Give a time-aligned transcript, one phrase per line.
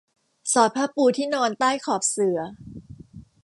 [0.53, 2.39] สอดผ้าปูที่นอนใต้ขอบเสื่อ